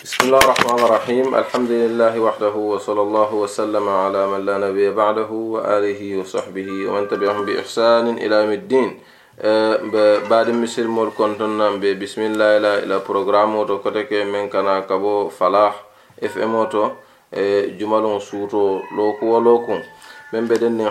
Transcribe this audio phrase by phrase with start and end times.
[0.00, 1.26] بسم الله الرحمن الرحيم.
[1.34, 7.44] الحمد لله وحده وصلى الله وسلم على من لا نبي بعده وآله وصحبه ومن تبعهم
[7.44, 8.88] بإحسان إلى يوم الدين.
[10.32, 15.74] بعد مسير مول كنتنا بسم الله إلى إلى برنامج وتكتك من كان كبو فلاح
[16.24, 16.84] اف ام أوتو
[17.76, 19.76] جمالون سوتو لوكو ولوكو
[20.32, 20.90] من بدن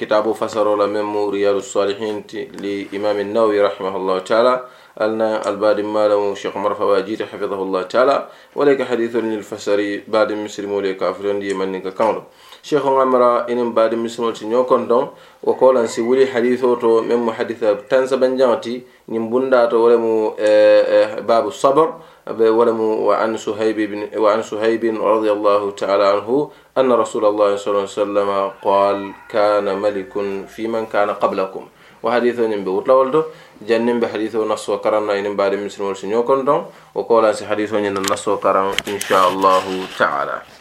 [0.00, 2.24] كتاب فسر من رياض الصالحين
[2.64, 4.54] لإمام النووي رحمه الله تعالى.
[5.00, 8.16] ألنا الباد مالو شيخ مرفا واجيت حفظه الله تعالى.
[8.56, 12.22] وليك حديث للفسري بعد مسلم وليك كافرون دي من كامر
[12.62, 15.06] شيخ عمرا إن بعد مسلم تنيو كنتم
[15.42, 18.82] وقال أن سيولي حديثه تو من محدثة تنسى بنجاتي.
[19.08, 20.36] نمبوندا تو ولمو
[21.28, 21.94] باب الصبر.
[22.38, 27.86] ولم وعن سهيب بن وعن سهيب رضي الله تعالى عنه أن رسول الله صلى الله
[27.88, 28.30] عليه وسلم
[28.62, 30.12] قال كان ملك
[30.46, 31.66] في من كان قبلكم.
[32.02, 33.22] وحديث نمبي وطلولدو
[33.68, 37.74] جنن بحديث نص وكرم إن بعد مسلم ورسنيو كنتم وقولا سي حديث
[38.12, 39.64] نص وكرم إن شاء الله
[39.98, 40.59] تعالى.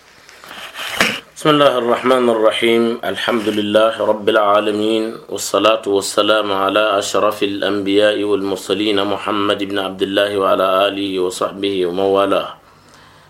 [1.39, 9.59] بسم الله الرحمن الرحيم الحمد لله رب العالمين والصلاة والسلام على أشرف الأنبياء والمرسلين محمد
[9.71, 12.49] بن عبد الله وعلى آله وصحبه ومن والاه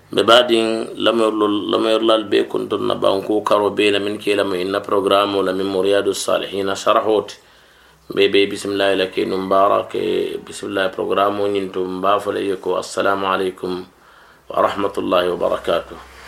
[0.10, 0.68] ببعدين
[1.06, 6.08] لم يرل لم يرل البيت كنت نبانكو كارو بين من كلام إن برنامج لمن مرياد
[6.10, 7.30] الصالحين شرحوت
[8.10, 9.92] بيبي بسم الله لك مبارك
[10.50, 13.72] بسم الله برنامج نتم بافليكو السلام عليكم
[14.50, 16.19] ورحمة الله وبركاته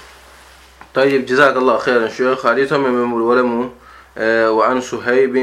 [0.95, 2.47] طيب جزاك الله خيرا شيخ.
[2.47, 3.69] حديث من ولم
[4.57, 5.35] وعن سهيب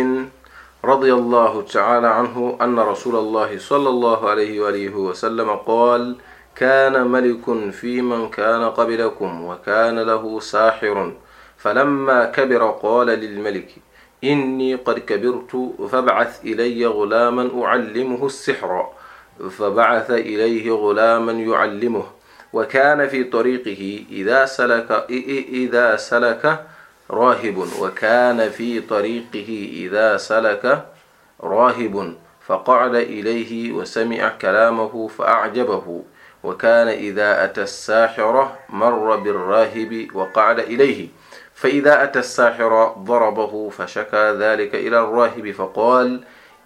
[0.84, 6.16] رضي الله تعالى عنه أن رسول الله صلى الله عليه وآله وسلم قال
[6.54, 11.12] كان ملك في من كان قبلكم وكان له ساحر
[11.56, 13.68] فلما كبر قال للملك
[14.24, 18.86] إني قد كبرت فابعث إلي غلاما أعلمه السحر
[19.50, 22.04] فبعث إليه غلاما يعلمه
[22.52, 26.64] وكان في طريقه إذا سلك إذا سلك
[27.10, 27.68] راهب.
[27.80, 30.86] وكان في طريقه إذا سلك
[31.42, 32.14] راهب.
[32.46, 36.02] فقعد إليه وسمع كلامه فأعجبه.
[36.44, 41.08] وكان إذا أتى الساحر مر بالراهب وقعد إليه.
[41.54, 46.20] فإذا أتى الساحر ضربه فشكى ذلك إلى الراهب فقال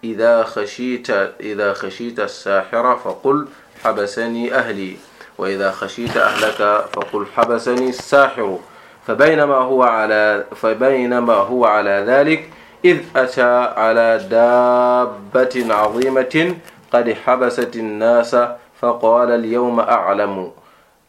[0.04, 1.10] إذا خشيت
[1.41, 3.48] إذا خشيت الساحر فقل
[3.84, 4.97] حبسني أهلي.
[5.38, 8.59] وإذا خشيت أهلك فقل حبسني الساحر.
[9.06, 12.50] فبينما هو على فبينما هو على ذلك
[12.84, 16.54] إذ أتى على دابة عظيمة
[16.92, 18.37] قد حبست الناس
[18.81, 20.50] فقال اليوم أعلم.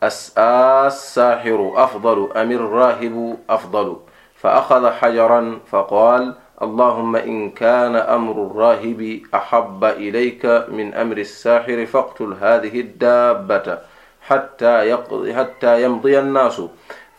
[0.04, 3.98] الساحر أفضل أم الراهب أفضل؟
[4.36, 12.80] فأخذ حجرا فقال اللهم إن كان أمر الراهب أحب إليك من أمر الساحر فاقتل هذه
[12.80, 13.78] الدابة.
[14.24, 16.62] حتى يقضي حتى يمضي الناس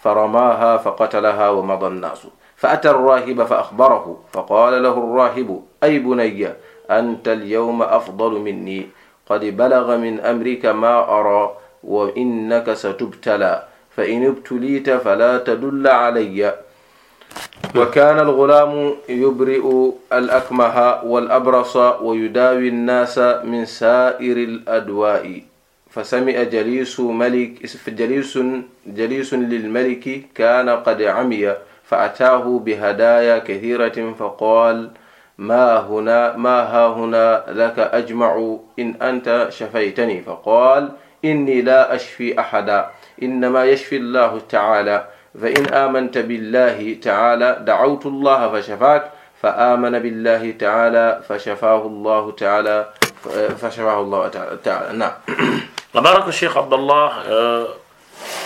[0.01, 2.27] فرماها فقتلها ومضى الناس.
[2.57, 6.49] فأتى الراهب فأخبره فقال له الراهب أي بني
[6.91, 8.89] أنت اليوم أفضل مني.
[9.29, 13.63] قد بلغ من أمرك ما أرى وإنك ستبتلى.
[13.97, 16.55] فإن ابتليت فلا تدل علي.
[17.77, 19.65] وكان الغلام يبرئ
[20.13, 25.54] الأكمه والأبرص ويداوي الناس من سائر الأدواء.
[25.95, 28.39] فسمع جليس ملك جليس
[28.87, 34.91] جليس للملك كان قد عمي فأتاه بهدايا كثيرة فقال
[35.39, 40.23] ما هنا ما ها هنا لك أجمع إن أنت شفيتني.
[40.23, 40.91] فقال
[41.25, 42.91] إني لا أشفي أحدا
[43.23, 45.07] إنما يشفي الله تعالى
[45.41, 49.11] فإن آمنت بالله تعالى دعوت الله فشفاك
[49.43, 52.89] فآمن بالله تعالى فشفاه الله تعالى
[53.61, 54.29] فشفاه الله
[54.65, 55.13] تعالى نعم.
[55.95, 57.09] بارك الشيخ عبد الله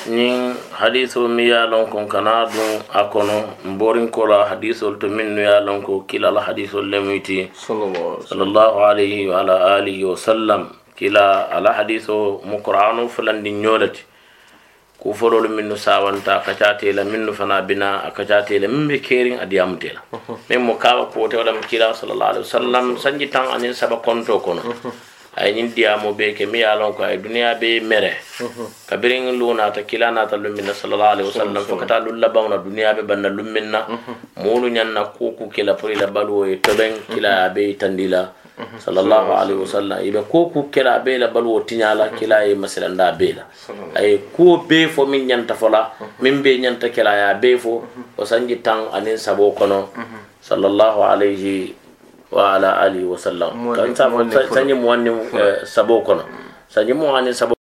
[0.09, 7.49] نين حديث ميا لونكم كنادو أكونو مبورين كولا حديث التمن يا لونكو كلا الحديث اللميتي
[8.29, 10.61] صلى الله عليه وعلى آله وسلم
[10.99, 12.11] كلا على حديث
[12.53, 14.05] مقرآن فلان دي نيولتي
[14.99, 19.39] ku fololu minnu sawanta ka catela minnu fana bina a ka catela min be kerin
[19.39, 20.03] a diyamutela
[20.51, 24.43] min mo kawa kote wala mo kila sallallahu alaihi wasallam sanji tan anin saba konto
[24.43, 24.59] kono
[25.39, 28.13] ay ñiŋ diyaamo be ke mi ye lon ko ay duniya be mere.
[28.87, 32.95] Kabirin lu naata kila nata luminna sallallahu alaihi wasallam fo kata lu labaŋ na duniya
[32.97, 33.87] be banna luminna
[34.43, 38.35] moolu ñaŋ na kuku kila pour ila baluwo ye tobeŋ kila be tandi la.
[38.59, 43.39] Sallallahu alaihi wasallam ibe kuku kila be la baluwo tiña la kila ye masilanda be
[43.39, 43.47] la.
[43.95, 47.87] Aye kuwo be fo min ñanta fo la min be ñanta kila ya be fo.
[48.19, 49.95] O sanji taŋ aniŋ sabo kono.
[50.43, 51.75] Sallallahu alaihi
[52.31, 54.07] wa ala alihi wa sallam kan sa
[54.53, 55.11] sanyi muwanni
[55.65, 56.23] sabo kono
[56.69, 57.58] sanyi muwanni sabo